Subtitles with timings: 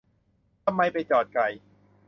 [0.63, 1.43] ทำไมไปจอดไกล